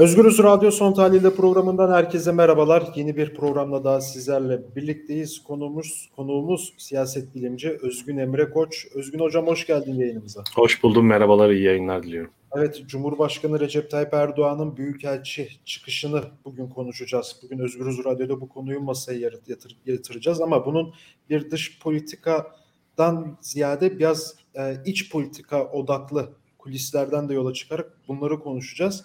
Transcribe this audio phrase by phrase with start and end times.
[0.00, 2.82] Özgürüz Radyo Son Tahlil'de programından herkese merhabalar.
[2.94, 5.42] Yeni bir programla daha sizlerle birlikteyiz.
[5.44, 8.86] Konuğumuz, konuğumuz siyaset bilimci Özgün Emre Koç.
[8.94, 10.42] Özgün Hocam hoş geldin yayınımıza.
[10.54, 12.30] Hoş buldum, merhabalar, iyi yayınlar diliyorum.
[12.56, 17.36] Evet, Cumhurbaşkanı Recep Tayyip Erdoğan'ın Büyükelçi çıkışını bugün konuşacağız.
[17.42, 20.94] Bugün Özgürüz Radyo'da bu konuyu masaya yatır, yatıracağız ama bunun
[21.30, 29.04] bir dış politikadan ziyade biraz e, iç politika odaklı kulislerden de yola çıkarak bunları konuşacağız.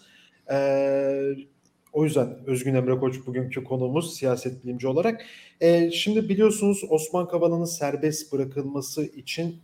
[0.51, 1.35] Ee,
[1.93, 5.25] o yüzden Özgün Emre Koç bugünkü konuğumuz siyaset bilimci olarak.
[5.61, 9.55] Ee, şimdi biliyorsunuz Osman Kavala'nın serbest bırakılması için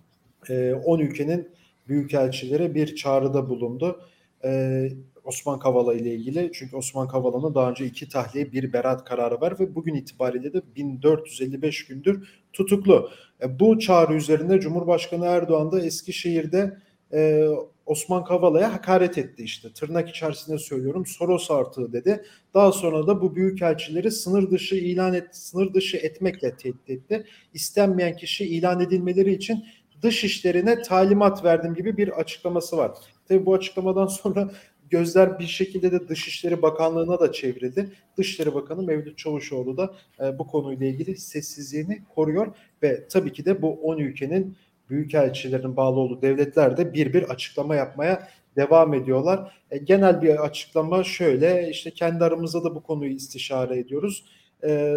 [0.50, 1.50] e, 10 ülkenin
[1.88, 4.02] büyükelçilere bir çağrıda bulundu.
[4.44, 4.90] Ee,
[5.24, 6.52] Osman Kavala ile ilgili.
[6.54, 10.62] Çünkü Osman Kavala'nın daha önce iki tahliye bir beraat kararı var ve bugün itibariyle de
[10.76, 13.10] 1455 gündür tutuklu.
[13.44, 16.78] E, bu çağrı üzerine Cumhurbaşkanı Erdoğan da Eskişehir'de
[17.14, 17.48] e,
[17.92, 19.74] Osman Kavala'ya hakaret etti işte.
[19.74, 22.24] Tırnak içerisinde söylüyorum Soros artığı dedi.
[22.54, 27.24] Daha sonra da bu büyükelçileri sınır dışı ilan et, sınır dışı etmekle tehdit etti.
[27.54, 29.66] İstenmeyen kişi ilan edilmeleri için
[30.02, 32.92] dış işlerine talimat verdim gibi bir açıklaması var.
[33.28, 34.52] Tabii bu açıklamadan sonra
[34.90, 37.90] gözler bir şekilde de Dışişleri Bakanlığı'na da çevrildi.
[38.18, 43.62] Dışişleri Bakanı Mevlüt Çavuşoğlu da e, bu konuyla ilgili sessizliğini koruyor ve tabii ki de
[43.62, 44.56] bu 10 ülkenin
[44.92, 49.52] büyükelçilerin bağlı olduğu devletler de bir bir açıklama yapmaya devam ediyorlar.
[49.72, 54.26] E, genel bir açıklama şöyle işte kendi aramızda da bu konuyu istişare ediyoruz.
[54.64, 54.96] E,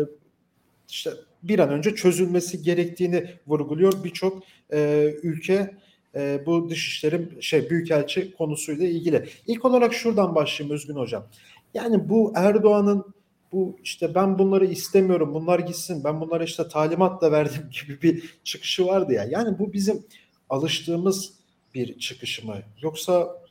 [0.90, 1.10] işte
[1.42, 4.42] bir an önce çözülmesi gerektiğini vurguluyor birçok
[4.72, 5.74] e, ülke
[6.14, 9.28] e, bu dışişlerin şey büyükelçi konusuyla ilgili.
[9.46, 11.26] İlk olarak şuradan başlayayım Özgün Hocam.
[11.74, 13.14] Yani bu Erdoğan'ın
[13.54, 18.38] bu işte ben bunları istemiyorum bunlar gitsin ben bunlara işte talimat da verdim gibi bir
[18.44, 19.24] çıkışı vardı ya.
[19.24, 20.06] Yani bu bizim
[20.50, 21.32] alıştığımız
[21.74, 22.56] bir çıkış mı?
[22.82, 23.42] Yoksa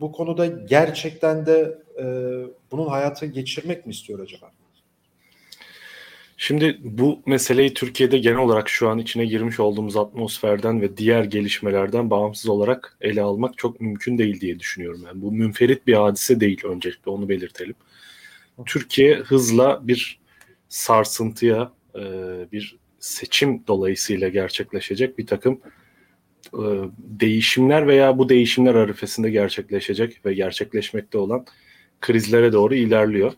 [0.00, 2.04] bu konuda gerçekten de e,
[2.70, 4.50] bunun hayatı geçirmek mi istiyor acaba?
[6.36, 12.10] Şimdi bu meseleyi Türkiye'de genel olarak şu an içine girmiş olduğumuz atmosferden ve diğer gelişmelerden
[12.10, 15.02] bağımsız olarak ele almak çok mümkün değil diye düşünüyorum.
[15.06, 17.74] Yani bu münferit bir hadise değil öncelikle onu belirtelim.
[18.66, 20.20] Türkiye hızla bir
[20.68, 22.02] sarsıntıya, e,
[22.52, 25.60] bir seçim dolayısıyla gerçekleşecek bir takım
[26.54, 26.62] e,
[26.98, 31.46] değişimler veya bu değişimler arifesinde gerçekleşecek ve gerçekleşmekte olan
[32.00, 33.32] krizlere doğru ilerliyor.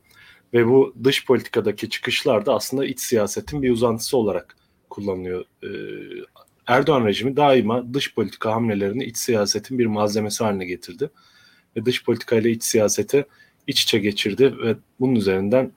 [0.55, 4.57] Ve bu dış politikadaki çıkışlar da aslında iç siyasetin bir uzantısı olarak
[4.91, 5.45] kullanılıyor.
[5.63, 5.69] E,
[6.67, 11.11] Erdoğan rejimi daima dış politika hamlelerini iç siyasetin bir malzemesi haline getirdi.
[11.77, 13.27] Ve dış politika ile iç siyaseti
[13.67, 15.73] iç içe geçirdi ve bunun üzerinden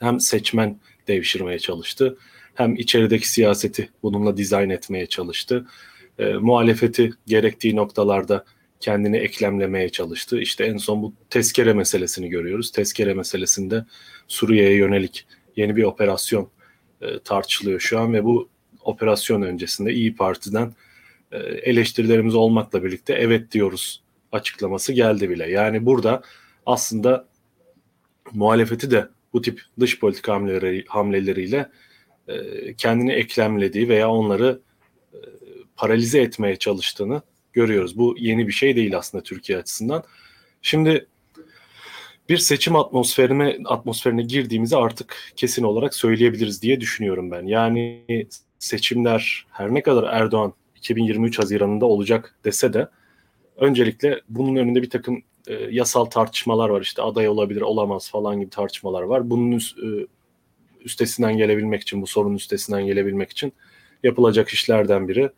[0.00, 2.18] hem seçmen devşirmeye çalıştı
[2.54, 5.66] hem içerideki siyaseti bununla dizayn etmeye çalıştı.
[6.18, 8.44] E, muhalefeti gerektiği noktalarda
[8.80, 10.40] kendini eklemlemeye çalıştı.
[10.40, 12.72] İşte en son bu tezkere meselesini görüyoruz.
[12.72, 13.84] Tezkere meselesinde
[14.28, 16.48] Suriye'ye yönelik yeni bir operasyon
[17.00, 18.48] e, tartışılıyor şu an ve bu
[18.80, 20.74] operasyon öncesinde İyi Parti'den
[21.32, 25.50] e, eleştirilerimiz olmakla birlikte evet diyoruz açıklaması geldi bile.
[25.50, 26.22] Yani burada
[26.68, 27.28] aslında
[28.32, 31.70] muhalefeti de bu tip dış politika hamleleri, hamleleriyle
[32.28, 34.60] e, kendini eklemlediği veya onları
[35.14, 35.18] e,
[35.76, 37.98] paralize etmeye çalıştığını görüyoruz.
[37.98, 40.04] Bu yeni bir şey değil aslında Türkiye açısından.
[40.62, 41.06] Şimdi
[42.28, 47.46] bir seçim atmosferine atmosferine girdiğimizi artık kesin olarak söyleyebiliriz diye düşünüyorum ben.
[47.46, 48.04] Yani
[48.58, 52.88] seçimler her ne kadar Erdoğan 2023 Haziran'ında olacak dese de
[53.56, 58.50] öncelikle bunun önünde bir takım e, yasal tartışmalar var işte aday olabilir olamaz falan gibi
[58.50, 59.30] tartışmalar var.
[59.30, 60.06] Bunun üst, e,
[60.84, 63.52] üstesinden gelebilmek için bu sorunun üstesinden gelebilmek için
[64.02, 65.30] yapılacak işlerden biri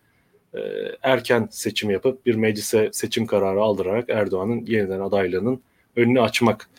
[0.54, 0.60] e,
[1.02, 5.62] erken seçim yapıp bir meclise seçim kararı aldırarak Erdoğan'ın yeniden adaylığının
[5.96, 6.70] önünü açmak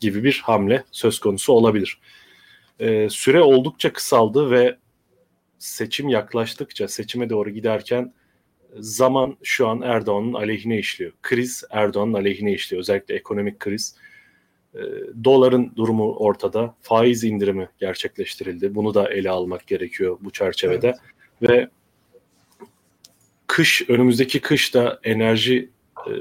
[0.00, 2.00] gibi bir hamle söz konusu olabilir.
[2.80, 4.76] E, süre oldukça kısaldı ve
[5.58, 8.12] seçim yaklaştıkça seçime doğru giderken
[8.78, 11.12] zaman şu an Erdoğan'ın aleyhine işliyor.
[11.22, 12.80] Kriz Erdoğan'ın aleyhine işliyor.
[12.80, 13.96] Özellikle ekonomik kriz.
[14.74, 14.80] E,
[15.24, 16.74] doların durumu ortada.
[16.82, 18.74] Faiz indirimi gerçekleştirildi.
[18.74, 20.94] Bunu da ele almak gerekiyor bu çerçevede.
[21.42, 21.50] Evet.
[21.50, 21.68] Ve
[23.46, 25.70] kış, önümüzdeki kışta enerji
[26.06, 26.12] e,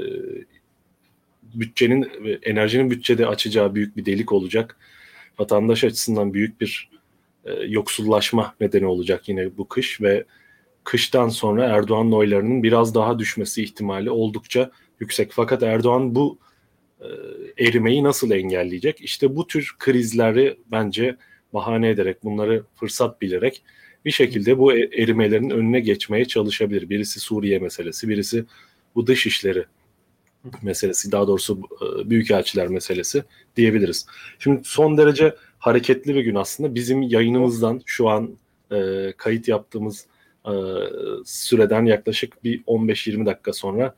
[1.53, 2.11] bütçenin
[2.43, 4.77] enerjinin bütçede açacağı büyük bir delik olacak.
[5.39, 6.89] Vatandaş açısından büyük bir
[7.45, 10.25] e, yoksullaşma nedeni olacak yine bu kış ve
[10.89, 15.31] kıştan sonra Erdoğan'ın oylarının biraz daha düşmesi ihtimali oldukça yüksek.
[15.31, 16.37] Fakat Erdoğan bu
[17.01, 17.07] e,
[17.65, 19.01] erimeyi nasıl engelleyecek?
[19.01, 21.17] İşte bu tür krizleri bence
[21.53, 23.63] bahane ederek, bunları fırsat bilerek
[24.05, 26.89] bir şekilde bu e, erimelerin önüne geçmeye çalışabilir.
[26.89, 28.45] Birisi Suriye meselesi, birisi
[28.95, 29.65] bu dış işleri
[30.61, 33.23] meselesi daha doğrusu e, büyükelçiler meselesi
[33.55, 34.05] diyebiliriz.
[34.39, 38.37] Şimdi son derece hareketli bir gün aslında bizim yayınımızdan şu an
[38.71, 40.07] e, kayıt yaptığımız
[40.49, 40.53] e,
[41.25, 43.95] süreden yaklaşık bir 15-20 dakika sonra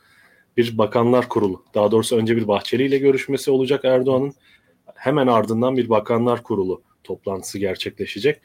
[0.57, 4.33] bir bakanlar kurulu daha doğrusu önce bir Bahçeli ile görüşmesi olacak Erdoğan'ın
[4.95, 8.42] hemen ardından bir bakanlar kurulu toplantısı gerçekleşecek.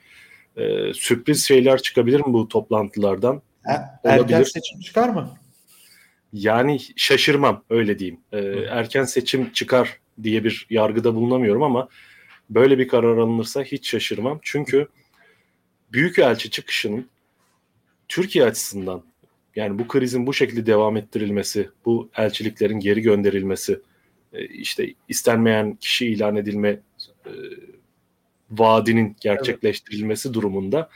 [0.56, 3.42] E, sürpriz şeyler çıkabilir mi bu toplantılardan?
[3.68, 3.74] E,
[4.08, 5.30] erken seçim çıkar mı?
[6.32, 8.20] Yani şaşırmam öyle diyeyim.
[8.32, 8.38] E,
[8.70, 11.88] erken seçim çıkar diye bir yargıda bulunamıyorum ama
[12.50, 14.38] böyle bir karar alınırsa hiç şaşırmam.
[14.42, 14.88] Çünkü
[15.92, 17.08] Büyükelçi çıkışının
[18.08, 19.02] Türkiye açısından
[19.56, 23.80] yani bu krizin bu şekilde devam ettirilmesi, bu elçiliklerin geri gönderilmesi,
[24.32, 26.68] e, işte istenmeyen kişi ilan edilme
[27.26, 27.32] e,
[28.50, 30.34] vaadinin gerçekleştirilmesi evet.
[30.34, 30.90] durumunda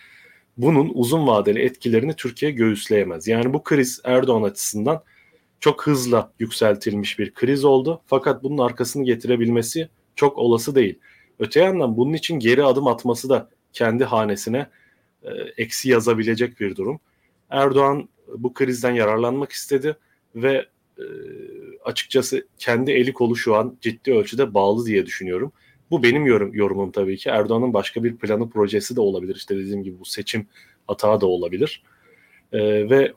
[0.56, 3.28] bunun uzun vadeli etkilerini Türkiye göğüsleyemez.
[3.28, 5.02] Yani bu kriz Erdoğan açısından
[5.60, 8.02] çok hızla yükseltilmiş bir kriz oldu.
[8.06, 10.98] Fakat bunun arkasını getirebilmesi çok olası değil.
[11.38, 14.66] Öte yandan bunun için geri adım atması da kendi hanesine
[15.22, 17.00] e, eksi yazabilecek bir durum.
[17.50, 19.96] Erdoğan bu krizden yararlanmak istedi
[20.34, 20.66] ve
[20.98, 21.04] e,
[21.84, 25.52] açıkçası kendi eli kolu şu an ciddi ölçüde bağlı diye düşünüyorum.
[25.90, 27.28] Bu benim yorum, yorumum tabii ki.
[27.28, 29.36] Erdoğan'ın başka bir planı projesi de olabilir.
[29.36, 30.46] İşte dediğim gibi bu seçim
[30.86, 31.82] hata da olabilir.
[32.52, 33.12] E, ve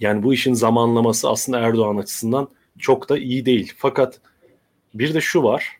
[0.00, 2.48] yani bu işin zamanlaması aslında Erdoğan açısından
[2.78, 3.72] çok da iyi değil.
[3.76, 4.20] Fakat
[4.94, 5.78] bir de şu var.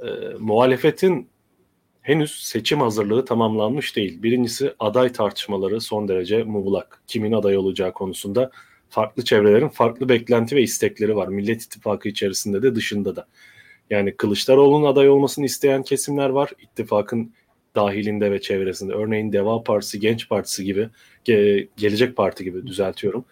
[0.00, 0.06] E,
[0.38, 1.28] muhalefetin
[2.06, 4.22] henüz seçim hazırlığı tamamlanmış değil.
[4.22, 7.02] Birincisi aday tartışmaları son derece muğlak.
[7.06, 8.50] Kimin aday olacağı konusunda
[8.90, 11.28] farklı çevrelerin farklı beklenti ve istekleri var.
[11.28, 13.26] Millet İttifakı içerisinde de dışında da.
[13.90, 16.50] Yani Kılıçdaroğlu'nun aday olmasını isteyen kesimler var.
[16.62, 17.32] İttifakın
[17.76, 18.92] dahilinde ve çevresinde.
[18.92, 20.88] Örneğin Deva Partisi, Genç Partisi gibi,
[21.24, 23.24] Ge- Gelecek Parti gibi düzeltiyorum.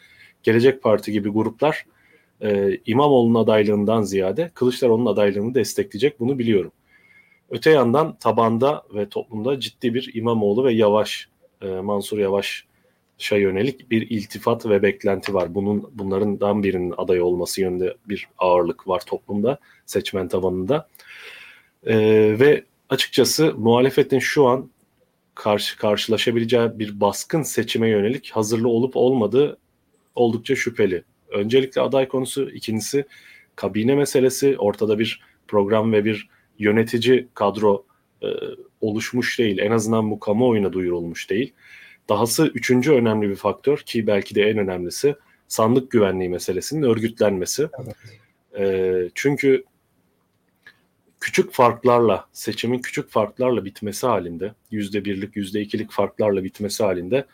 [0.43, 1.87] Gelecek Parti gibi gruplar
[2.43, 6.73] e, İmamoğlu'nun adaylığından ziyade Kılıçdaroğlu'nun adaylığını destekleyecek bunu biliyorum.
[7.51, 11.29] Öte yandan tabanda ve toplumda ciddi bir İmamoğlu ve Yavaş,
[11.63, 15.55] e, Mansur Yavaş'a yönelik bir iltifat ve beklenti var.
[15.55, 20.89] Bunun bunlarından birinin aday olması yönünde bir ağırlık var toplumda, seçmen tabanında.
[21.87, 21.97] E,
[22.41, 24.71] ve açıkçası muhalefetin şu an
[25.35, 29.59] karşı karşılaşabileceği bir baskın seçime yönelik hazırlı olup olmadığı
[30.15, 31.05] oldukça şüpheli.
[31.29, 33.05] Öncelikle aday konusu, ikincisi
[33.57, 36.29] kabine meselesi, ortada bir program ve bir
[36.59, 37.85] yönetici kadro
[38.23, 38.27] e,
[38.81, 39.59] oluşmuş değil.
[39.59, 41.53] En azından bu kamuoyuna duyurulmuş değil.
[42.09, 45.15] Dahası üçüncü önemli bir faktör ki belki de en önemlisi
[45.49, 47.69] sandık güvenliği meselesinin örgütlenmesi.
[47.85, 47.97] Evet.
[48.59, 49.65] E, çünkü
[51.21, 57.27] küçük farklarla, seçimin küçük farklarla bitmesi halinde, yüzde birlik, yüzde ikilik farklarla bitmesi halinde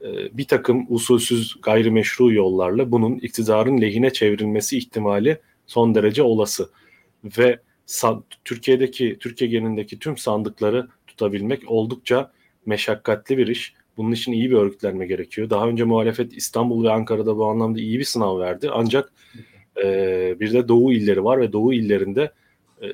[0.00, 6.70] e, bir takım usulsüz gayrimeşru yollarla bunun iktidarın lehine çevrilmesi ihtimali son derece olası.
[7.24, 7.60] Ve
[8.44, 12.32] Türkiye'deki Türkiye genelindeki tüm sandıkları tutabilmek oldukça
[12.66, 13.74] meşakkatli bir iş.
[13.96, 15.50] Bunun için iyi bir örgütlenme gerekiyor.
[15.50, 18.70] Daha önce muhalefet İstanbul ve Ankara'da bu anlamda iyi bir sınav verdi.
[18.72, 19.12] Ancak
[19.84, 22.32] e, bir de Doğu illeri var ve Doğu illerinde
[22.82, 22.86] e,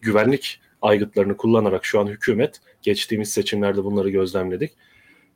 [0.00, 4.72] güvenlik aygıtlarını kullanarak şu an hükümet geçtiğimiz seçimlerde bunları gözlemledik.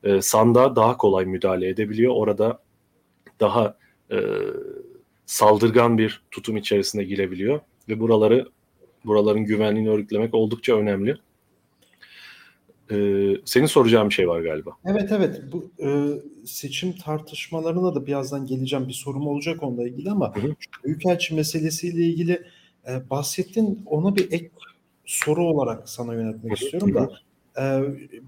[0.05, 2.15] E, sandığa daha kolay müdahale edebiliyor.
[2.17, 2.63] Orada
[3.41, 3.79] daha
[4.13, 4.19] e,
[5.27, 8.47] saldırgan bir tutum içerisine girebiliyor ve buraları
[9.05, 11.17] buraların güvenliğini örgütlemek oldukça önemli.
[12.91, 14.71] Ee, senin soracağın bir şey var galiba.
[14.85, 15.89] Evet evet bu e,
[16.47, 20.55] seçim tartışmalarına da birazdan geleceğim bir sorum olacak onunla ilgili ama hı hı.
[20.85, 22.43] Büyükelçi meselesiyle ilgili
[22.89, 24.51] e, bahsettin ona bir ek
[25.05, 27.11] soru olarak sana yönetmek hı istiyorum da
[27.59, 27.83] e,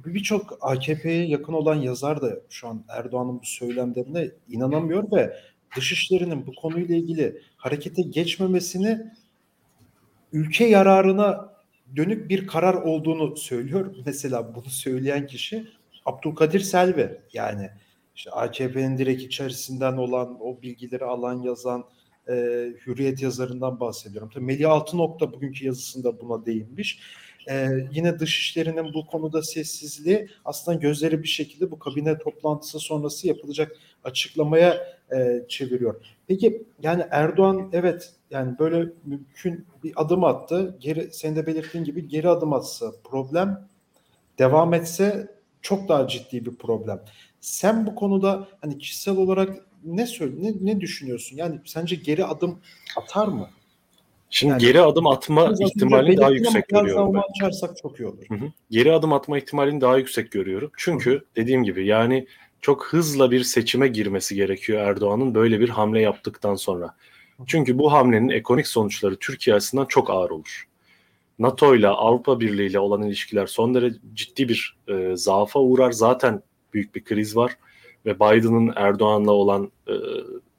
[0.05, 5.37] birçok AKP'ye yakın olan yazar da şu an Erdoğan'ın bu söylemlerine inanamıyor ve
[5.77, 9.13] dışişlerinin bu konuyla ilgili harekete geçmemesini
[10.33, 11.53] ülke yararına
[11.97, 13.95] dönük bir karar olduğunu söylüyor.
[14.07, 15.69] Mesela bunu söyleyen kişi
[16.07, 17.21] Abdülkadir Selvi.
[17.33, 17.71] Yani
[18.17, 21.85] işte AKP'nin direkt içerisinden olan o bilgileri alan yazan
[22.29, 22.33] e,
[22.87, 24.31] Hürriyet yazarından bahsediyorum.
[24.35, 27.01] Tabii Melih Altınok da bugünkü yazısında buna değinmiş.
[27.51, 33.77] Ee, yine dışişlerinin bu konuda sessizliği aslında gözleri bir şekilde bu kabine toplantısı sonrası yapılacak
[34.05, 35.95] açıklamaya e, çeviriyor.
[36.27, 40.77] Peki yani Erdoğan evet yani böyle mümkün bir adım attı.
[40.81, 43.69] Geri senin de belirttiğin gibi geri adım atsa problem
[44.39, 45.29] devam etse
[45.63, 47.01] çok daha ciddi bir problem.
[47.41, 51.37] Sen bu konuda hani kişisel olarak ne söyle ne, ne düşünüyorsun?
[51.37, 52.59] Yani sence geri adım
[52.97, 53.49] atar mı?
[54.31, 57.15] Şimdi yani, geri adım atma ihtimalini daha yüksek görüyorum.
[57.15, 57.23] Ben.
[57.31, 58.25] açarsak çok iyi olur.
[58.29, 58.53] Hı hı.
[58.71, 60.71] Geri adım atma ihtimalini daha yüksek görüyorum.
[60.77, 61.25] Çünkü hı.
[61.37, 62.27] dediğim gibi yani
[62.63, 66.97] çok hızla bir seçime girmesi gerekiyor Erdoğan'ın böyle bir hamle yaptıktan sonra.
[67.47, 70.69] Çünkü bu hamlenin ekonomik sonuçları Türkiye açısından çok ağır olur.
[71.39, 75.93] NATO ile Avrupa Birliği ile olan ilişkiler son derece ciddi bir e, zaafa uğrar.
[75.93, 76.43] Zaten
[76.75, 77.57] büyük bir kriz var
[78.07, 79.95] ve Biden'ın Erdoğan'la olan e,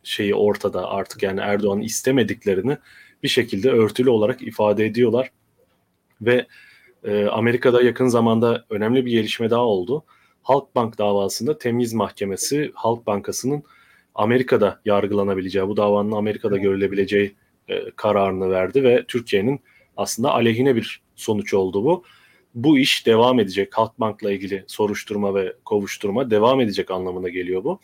[0.03, 2.77] şeyi ortada artık yani Erdoğan'ın istemediklerini
[3.23, 5.31] bir şekilde örtülü olarak ifade ediyorlar.
[6.21, 6.47] Ve
[7.03, 10.03] e, Amerika'da yakın zamanda önemli bir gelişme daha oldu.
[10.43, 13.63] Halkbank davasında Temiz Mahkemesi Halk Bankası'nın
[14.15, 17.35] Amerika'da yargılanabileceği, bu davanın Amerika'da görülebileceği
[17.67, 19.59] e, kararını verdi ve Türkiye'nin
[19.97, 22.03] aslında aleyhine bir sonuç oldu bu.
[22.55, 23.77] Bu iş devam edecek.
[23.77, 27.79] Halkbank'la ilgili soruşturma ve kovuşturma devam edecek anlamına geliyor bu.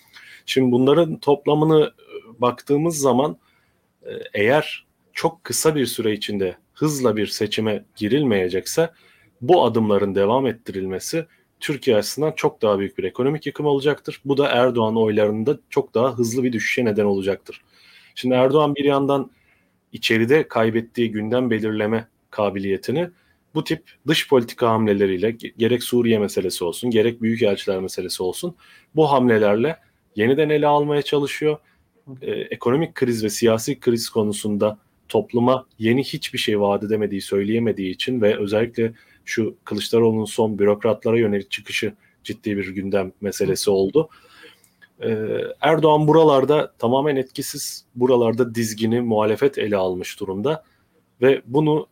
[0.45, 3.37] Şimdi bunların toplamını e, baktığımız zaman
[4.03, 8.89] e, eğer çok kısa bir süre içinde hızla bir seçime girilmeyecekse
[9.41, 11.25] bu adımların devam ettirilmesi
[11.59, 14.21] Türkiye açısından çok daha büyük bir ekonomik yıkım olacaktır.
[14.25, 17.61] Bu da Erdoğan oylarında çok daha hızlı bir düşüşe neden olacaktır.
[18.15, 19.31] Şimdi Erdoğan bir yandan
[19.93, 23.09] içeride kaybettiği gündem belirleme kabiliyetini
[23.55, 28.55] bu tip dış politika hamleleriyle gerek Suriye meselesi olsun gerek büyükelçiler meselesi olsun
[28.95, 29.77] bu hamlelerle
[30.15, 31.57] yeniden ele almaya çalışıyor.
[32.21, 34.77] Ee, ekonomik kriz ve siyasi kriz konusunda
[35.09, 38.93] topluma yeni hiçbir şey vaat edemediği, söyleyemediği için ve özellikle
[39.29, 41.93] şu Kılıçdaroğlu'nun son bürokratlara yönelik çıkışı
[42.23, 44.09] ciddi bir gündem meselesi oldu.
[45.03, 45.27] Ee,
[45.61, 50.63] Erdoğan buralarda tamamen etkisiz, buralarda dizgini muhalefet ele almış durumda
[51.21, 51.87] ve bunu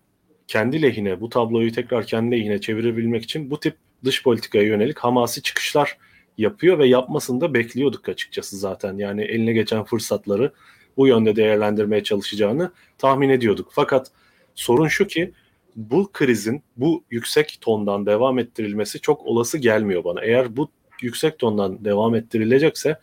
[0.48, 5.42] kendi lehine, bu tabloyu tekrar kendi lehine çevirebilmek için bu tip dış politikaya yönelik hamasi
[5.42, 5.98] çıkışlar
[6.38, 8.98] yapıyor ve yapmasını da bekliyorduk açıkçası zaten.
[8.98, 10.52] Yani eline geçen fırsatları
[10.98, 13.70] bu yönde değerlendirmeye çalışacağını tahmin ediyorduk.
[13.72, 14.12] Fakat
[14.56, 15.34] sorun şu ki
[15.78, 20.22] bu krizin bu yüksek tondan devam ettirilmesi çok olası gelmiyor bana.
[20.22, 20.70] Eğer bu
[21.02, 23.00] yüksek tondan devam ettirilecekse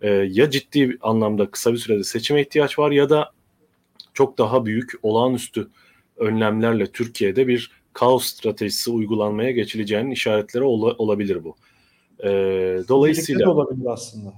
[0.00, 3.32] e, ya ciddi anlamda kısa bir sürede seçime ihtiyaç var ya da
[4.14, 5.68] çok daha büyük olağanüstü
[6.16, 11.56] önlemlerle Türkiye'de bir kaos stratejisi uygulanmaya geçileceğinin işaretleri ol, olabilir bu.
[12.24, 12.28] E,
[12.88, 14.34] dolayısıyla de olabilir aslında.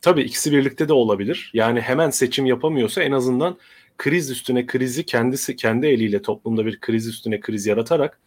[0.00, 1.50] Tabii ikisi birlikte de olabilir.
[1.54, 3.58] Yani hemen seçim yapamıyorsa en azından
[4.00, 8.20] kriz üstüne krizi kendisi kendi eliyle toplumda bir kriz üstüne kriz yaratarak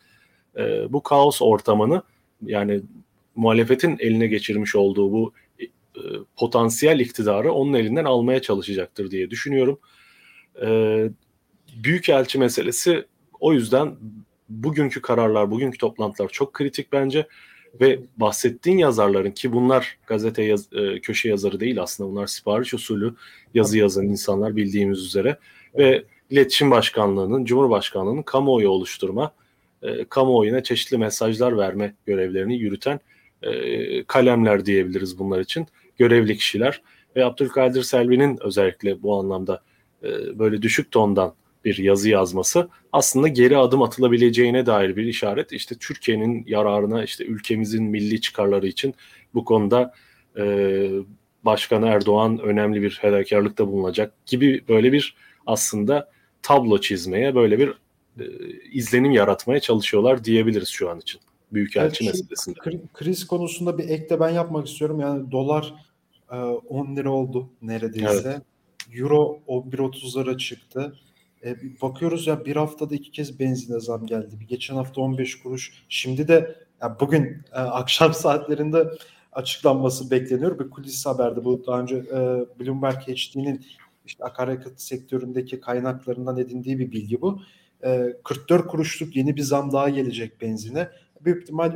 [0.57, 2.01] e, bu kaos ortamını
[2.41, 2.81] yani
[3.35, 5.67] muhalefetin eline geçirmiş olduğu bu e,
[6.37, 9.79] potansiyel iktidarı onun elinden almaya çalışacaktır diye düşünüyorum.
[10.61, 10.67] E,
[11.83, 13.05] Büyükelçi meselesi
[13.39, 13.95] o yüzden
[14.49, 17.27] bugünkü kararlar, bugünkü toplantılar çok kritik bence
[17.81, 23.15] ve bahsettiğin yazarların ki bunlar gazete yaz, e, köşe yazarı değil aslında bunlar sipariş usulü
[23.53, 25.37] yazı yazan insanlar bildiğimiz üzere
[25.77, 29.33] ve İletişim Başkanlığı'nın, Cumhurbaşkanlığı'nın kamuoyu oluşturma,
[29.81, 32.99] e, kamuoyuna çeşitli mesajlar verme görevlerini yürüten
[33.41, 35.67] e, kalemler diyebiliriz bunlar için.
[35.97, 36.81] Görevli kişiler
[37.15, 39.61] ve Abdülkadir Selvi'nin özellikle bu anlamda
[40.03, 41.33] e, böyle düşük tondan
[41.65, 45.51] bir yazı yazması aslında geri adım atılabileceğine dair bir işaret.
[45.51, 48.95] İşte Türkiye'nin yararına, işte ülkemizin milli çıkarları için
[49.33, 49.93] bu konuda
[50.37, 50.43] e,
[51.43, 57.69] Başkan Erdoğan önemli bir fedakarlıkta bulunacak gibi böyle bir aslında tablo çizmeye, böyle bir
[58.19, 58.25] e,
[58.71, 61.21] izlenim yaratmaya çalışıyorlar diyebiliriz şu an için.
[61.51, 62.59] Büyükelçi evet, meselesinde.
[62.93, 64.99] Kriz konusunda bir ek de ben yapmak istiyorum.
[64.99, 65.73] Yani dolar
[66.31, 68.21] e, 10 lira oldu neredeyse.
[68.25, 68.41] Evet.
[68.99, 70.95] Euro 11.30'lara çıktı.
[71.45, 74.39] E, bakıyoruz ya bir haftada iki kez benzine zam geldi.
[74.39, 75.73] Bir geçen hafta 15 kuruş.
[75.89, 78.87] Şimdi de ya bugün e, akşam saatlerinde
[79.31, 80.59] açıklanması bekleniyor.
[80.59, 82.19] Bir kulis haberde bu daha önce e,
[82.59, 83.65] Bloomberg HD'nin
[84.05, 87.41] işte akaryakıt sektöründeki kaynaklarından edindiği bir bilgi bu.
[87.85, 90.89] E, 44 kuruşluk yeni bir zam daha gelecek benzine.
[91.21, 91.73] Büyük ihtimal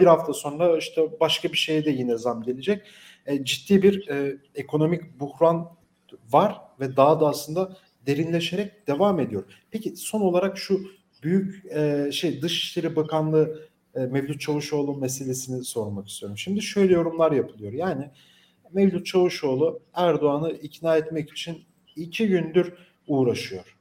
[0.00, 2.82] bir, hafta sonra işte başka bir şeye de yine zam gelecek.
[3.26, 5.68] E, ciddi bir e, ekonomik buhran
[6.30, 7.76] var ve daha da aslında
[8.06, 9.44] derinleşerek devam ediyor.
[9.70, 10.80] Peki son olarak şu
[11.22, 16.38] büyük e, şey Dışişleri Bakanlığı e, Mevlüt Çavuşoğlu meselesini sormak istiyorum.
[16.38, 17.72] Şimdi şöyle yorumlar yapılıyor.
[17.72, 18.10] Yani
[18.72, 21.64] Mevlüt Çavuşoğlu Erdoğan'ı ikna etmek için
[21.96, 22.72] iki gündür
[23.06, 23.76] uğraşıyor.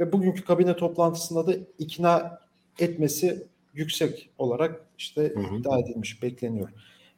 [0.00, 2.40] Ve bugünkü kabine toplantısında da ikna
[2.78, 5.56] etmesi yüksek olarak işte hı hı.
[5.56, 6.68] iddia edilmiş, bekleniyor.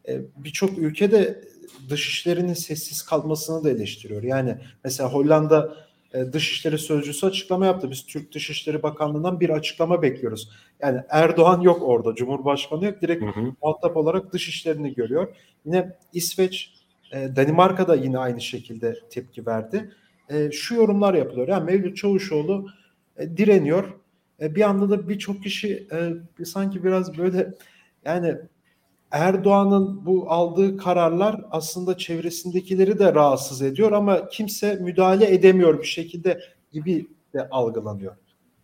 [0.08, 1.44] E, Birçok ülkede
[1.90, 4.22] dışişlerinin sessiz kalmasını da eleştiriyor.
[4.22, 5.76] Yani mesela Hollanda
[6.14, 7.90] e, Dışişleri Sözcüsü açıklama yaptı.
[7.90, 10.50] Biz Türk Dışişleri Bakanlığı'ndan bir açıklama bekliyoruz.
[10.80, 13.02] Yani Erdoğan yok orada, Cumhurbaşkanı yok.
[13.02, 13.52] Direkt hı hı.
[13.62, 15.36] muhatap olarak dışişlerini görüyor.
[15.64, 16.74] Yine İsveç,
[17.12, 19.92] e, Danimarka da yine aynı şekilde tepki verdi.
[20.28, 21.48] E, şu yorumlar yapılıyor.
[21.48, 22.66] Yani Mevlüt Çavuşoğlu
[23.18, 23.92] direniyor.
[24.40, 25.88] Bir anda da birçok kişi
[26.44, 27.54] sanki biraz böyle
[28.04, 28.36] yani
[29.10, 36.40] Erdoğan'ın bu aldığı kararlar aslında çevresindekileri de rahatsız ediyor ama kimse müdahale edemiyor bir şekilde
[36.72, 38.16] gibi de algılanıyor.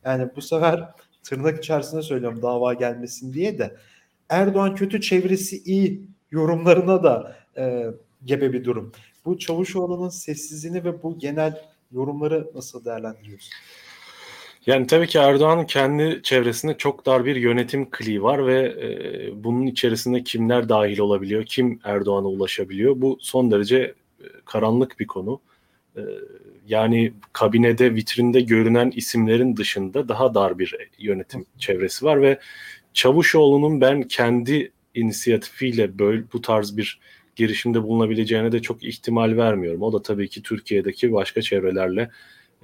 [0.04, 0.88] Yani bu sefer
[1.22, 3.76] tırnak içerisinde söylüyorum dava gelmesin diye de
[4.28, 7.86] Erdoğan kötü çevresi iyi yorumlarına da e,
[8.24, 8.92] gebe bir durum.
[9.24, 13.52] Bu Çavuşoğlu'nun sessizliğini ve bu genel yorumları nasıl değerlendiriyorsun?
[14.66, 19.66] Yani tabii ki Erdoğan'ın kendi çevresinde çok dar bir yönetim kliği var ve e, bunun
[19.66, 25.40] içerisinde kimler dahil olabiliyor, kim Erdoğan'a ulaşabiliyor bu son derece e, karanlık bir konu.
[25.96, 26.02] E,
[26.68, 32.38] yani kabinede, vitrinde görünen isimlerin dışında daha dar bir yönetim çevresi var ve
[32.94, 37.00] Çavuşoğlu'nun ben kendi inisiyatifiyle böyle bu tarz bir
[37.38, 39.82] girişimde bulunabileceğine de çok ihtimal vermiyorum.
[39.82, 42.10] O da tabii ki Türkiye'deki başka çevrelerle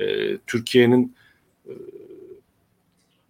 [0.01, 1.17] e, Türkiye'nin
[1.67, 1.73] e,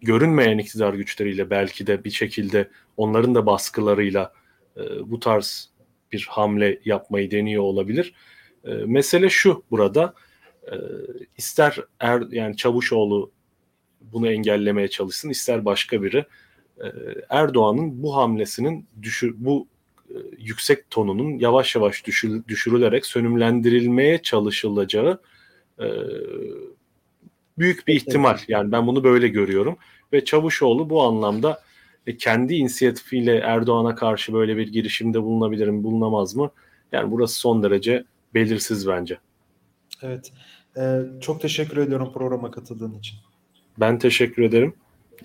[0.01, 4.33] görünmeyen iktidar güçleriyle belki de bir şekilde onların da baskılarıyla
[4.77, 5.69] e, bu tarz
[6.11, 8.13] bir hamle yapmayı deniyor olabilir.
[8.63, 10.13] E, mesele şu burada
[10.71, 10.75] e,
[11.37, 13.31] ister er, yani Çavuşoğlu
[14.01, 16.25] bunu engellemeye çalışsın ister başka biri
[16.77, 16.87] e,
[17.29, 19.67] Erdoğan'ın bu hamlesinin düşür, bu
[20.37, 25.21] yüksek tonunun yavaş yavaş düşür, düşürülerek sönümlendirilmeye çalışılacağı
[25.79, 25.85] e,
[27.57, 28.37] büyük bir ihtimal.
[28.47, 29.77] Yani ben bunu böyle görüyorum.
[30.13, 31.61] Ve Çavuşoğlu bu anlamda
[32.07, 36.51] e, kendi inisiyatifiyle Erdoğan'a karşı böyle bir girişimde bulunabilir mi, bulunamaz mı?
[36.91, 39.17] Yani burası son derece belirsiz bence.
[40.01, 40.31] Evet.
[40.77, 43.17] Ee, çok teşekkür ediyorum programa katıldığın için.
[43.79, 44.73] Ben teşekkür ederim.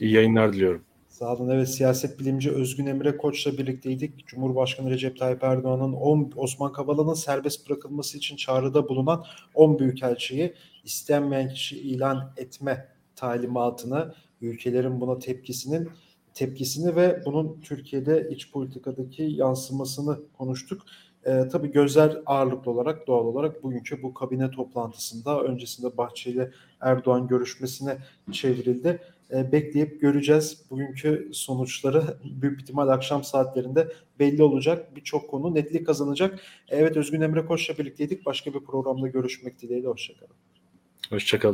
[0.00, 0.82] İyi yayınlar diliyorum.
[1.20, 1.48] Sağ olun.
[1.48, 4.26] Evet siyaset bilimci Özgün Emre Koç'la birlikteydik.
[4.26, 9.24] Cumhurbaşkanı Recep Tayyip Erdoğan'ın 10 Osman Kavala'nın serbest bırakılması için çağrıda bulunan
[9.54, 15.90] 10 büyükelçiyi istenmeyen kişi ilan etme talimatını ülkelerin buna tepkisinin
[16.34, 20.82] tepkisini ve bunun Türkiye'de iç politikadaki yansımasını konuştuk.
[21.24, 26.50] E, tabii gözler ağırlıklı olarak doğal olarak bugünkü bu kabine toplantısında öncesinde Bahçeli
[26.80, 27.98] Erdoğan görüşmesine
[28.32, 29.00] çevrildi.
[29.32, 30.64] E, bekleyip göreceğiz.
[30.70, 32.02] Bugünkü sonuçları
[32.42, 34.96] büyük ihtimal akşam saatlerinde belli olacak.
[34.96, 36.40] Birçok konu netlik kazanacak.
[36.68, 38.26] Evet Özgün Emre Koç'la birlikteydik.
[38.26, 39.88] Başka bir programda görüşmek dileğiyle.
[39.88, 40.35] Hoşçakalın.
[41.11, 41.48] Hoşçakalın.